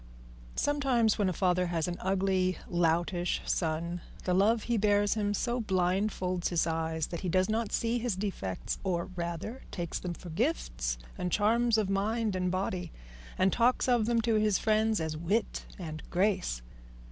[0.55, 5.61] Sometimes when a father has an ugly, loutish son, the love he bears him so
[5.61, 10.31] blindfolds his eyes that he does not see his defects, or, rather, takes them for
[10.31, 12.91] gifts and charms of mind and body,
[13.37, 16.63] and talks of them to his friends as wit and grace.